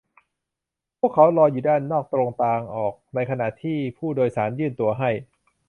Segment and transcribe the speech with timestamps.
[0.99, 5.09] พวกเขารออยู่ด้านนอกตรงทางออก ในขณะที่ผู้โดยสารยื่นตั๋วให้